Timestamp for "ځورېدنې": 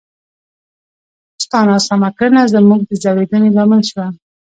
3.01-3.49